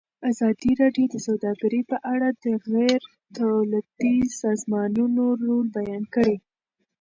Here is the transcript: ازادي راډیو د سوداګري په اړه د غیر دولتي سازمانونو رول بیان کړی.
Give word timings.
ازادي 0.29 0.71
راډیو 0.81 1.05
د 1.11 1.15
سوداګري 1.27 1.81
په 1.91 1.97
اړه 2.13 2.29
د 2.43 2.45
غیر 2.71 3.01
دولتي 3.41 4.15
سازمانونو 4.41 5.23
رول 5.43 5.67
بیان 5.77 6.03
کړی. 6.15 6.35